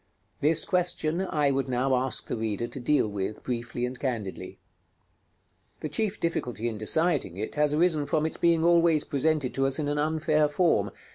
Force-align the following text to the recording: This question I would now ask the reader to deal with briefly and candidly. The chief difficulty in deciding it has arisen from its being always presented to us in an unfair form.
This 0.39 0.65
question 0.65 1.21
I 1.29 1.51
would 1.51 1.69
now 1.69 1.93
ask 1.95 2.25
the 2.25 2.35
reader 2.35 2.65
to 2.65 2.79
deal 2.79 3.07
with 3.07 3.43
briefly 3.43 3.85
and 3.85 3.99
candidly. 3.99 4.57
The 5.81 5.89
chief 5.89 6.19
difficulty 6.19 6.67
in 6.67 6.79
deciding 6.79 7.37
it 7.37 7.53
has 7.53 7.75
arisen 7.75 8.07
from 8.07 8.25
its 8.25 8.37
being 8.37 8.63
always 8.65 9.03
presented 9.03 9.53
to 9.53 9.67
us 9.67 9.77
in 9.77 9.87
an 9.87 9.99
unfair 9.99 10.49
form. 10.49 10.89